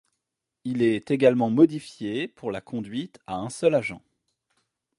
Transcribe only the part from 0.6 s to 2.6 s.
Il est également modifié pour la